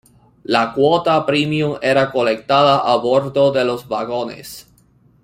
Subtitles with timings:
[0.53, 4.57] La cuota premium era colectada a bordo de los vagones.